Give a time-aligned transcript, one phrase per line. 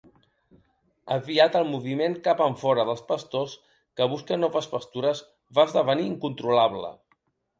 [1.15, 3.53] Aviat, el moviment cap enfora dels pastors
[4.01, 5.23] que busquen noves pastures
[5.59, 6.91] va esdevenir incontrolable.